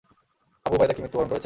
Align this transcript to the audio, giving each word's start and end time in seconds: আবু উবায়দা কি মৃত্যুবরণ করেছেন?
আবু 0.65 0.75
উবায়দা 0.75 0.93
কি 0.95 1.01
মৃত্যুবরণ 1.01 1.27
করেছেন? 1.27 1.39